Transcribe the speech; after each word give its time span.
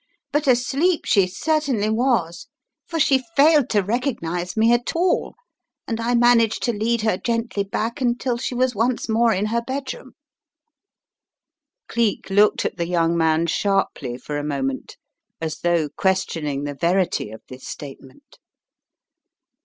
But 0.31 0.47
asleep 0.47 1.01
she 1.05 1.27
cer 1.27 1.59
tainly 1.59 1.93
was, 1.93 2.47
for 2.87 2.99
she 2.99 3.23
failed 3.37 3.69
to 3.69 3.83
recognize 3.83 4.57
me 4.57 4.73
at 4.73 4.95
all, 4.95 5.35
and 5.87 5.99
I 6.01 6.15
managed 6.15 6.63
to 6.63 6.73
lead 6.73 7.01
her 7.01 7.19
gently 7.19 7.63
back 7.63 8.01
until 8.01 8.39
she 8.39 8.55
was 8.55 8.73
once 8.73 9.07
more 9.07 9.31
in 9.31 9.45
her 9.45 9.61
bedroom/' 9.61 10.13
Geek 11.87 12.31
looked 12.31 12.65
at 12.65 12.77
the 12.77 12.87
young 12.87 13.15
man 13.15 13.45
sharply 13.45 14.17
for 14.17 14.39
a 14.39 14.43
moment, 14.43 14.97
as 15.39 15.59
though 15.59 15.87
questioning 15.87 16.63
the 16.63 16.73
verity 16.73 17.29
of 17.29 17.41
this 17.47 17.67
statement. 17.67 18.39